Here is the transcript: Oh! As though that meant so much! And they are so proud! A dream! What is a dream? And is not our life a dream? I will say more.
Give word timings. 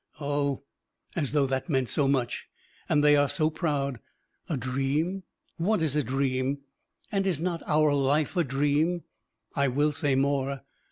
Oh! 0.19 0.63
As 1.15 1.31
though 1.31 1.45
that 1.45 1.69
meant 1.69 1.87
so 1.87 2.07
much! 2.07 2.47
And 2.89 3.03
they 3.03 3.15
are 3.15 3.29
so 3.29 3.51
proud! 3.51 3.99
A 4.49 4.57
dream! 4.57 5.21
What 5.57 5.83
is 5.83 5.95
a 5.95 6.01
dream? 6.03 6.57
And 7.11 7.27
is 7.27 7.39
not 7.39 7.61
our 7.67 7.93
life 7.93 8.35
a 8.35 8.43
dream? 8.43 9.03
I 9.55 9.67
will 9.67 9.91
say 9.91 10.15
more. 10.15 10.63